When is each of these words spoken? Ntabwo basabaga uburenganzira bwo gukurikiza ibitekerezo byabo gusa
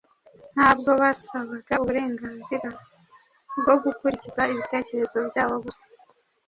Ntabwo 0.55 0.89
basabaga 1.01 1.73
uburenganzira 1.83 2.69
bwo 3.59 3.75
gukurikiza 3.83 4.41
ibitekerezo 4.53 5.17
byabo 5.29 5.55
gusa 5.65 5.85